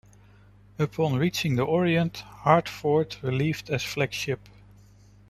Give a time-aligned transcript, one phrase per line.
[0.79, 4.49] Upon reaching the Orient, "Hartford" relieved as flagship.